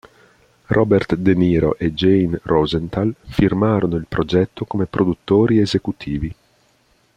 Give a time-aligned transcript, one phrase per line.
[0.69, 6.35] Robert De Niro e Jane Rosenthal firmarono il progetto come produttori esecutivi.